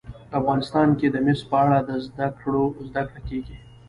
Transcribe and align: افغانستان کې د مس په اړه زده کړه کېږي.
افغانستان 0.39 0.87
کې 0.99 1.07
د 1.11 1.15
مس 1.25 1.39
په 1.49 1.55
اړه 1.63 1.79
زده 2.07 2.27
کړه 2.39 3.03
کېږي. 3.27 3.57